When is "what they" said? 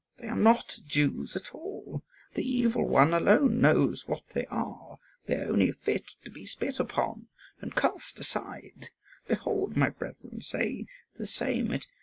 4.07-4.47